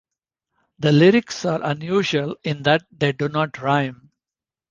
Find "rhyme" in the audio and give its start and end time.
3.61-4.09